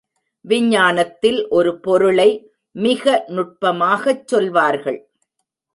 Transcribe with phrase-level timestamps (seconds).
[0.45, 2.29] விஞ்ஞானத்தில் ஒரு பொருளை
[2.71, 3.25] மிக
[3.27, 4.99] நுட்பமாகச் சொல்வார்கள்.